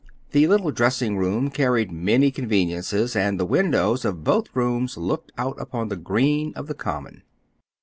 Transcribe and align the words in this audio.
The 0.31 0.47
little 0.47 0.71
dressing 0.71 1.15
room 1.15 1.51
carried 1.51 1.91
many 1.91 2.31
conveniences, 2.31 3.15
and 3.15 3.39
the 3.39 3.45
windows 3.45 4.03
of 4.03 4.23
both 4.23 4.49
rooms 4.55 4.97
looked 4.97 5.31
out 5.37 5.61
upon 5.61 5.89
the 5.89 5.95
green 5.95 6.53
of 6.55 6.65
the 6.65 6.73
common. 6.73 7.21